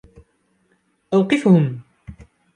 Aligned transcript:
أوقفهم. 1.13 1.79